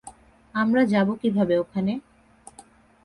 [0.55, 1.93] আমরা যাবো কীভাবে ওখানে?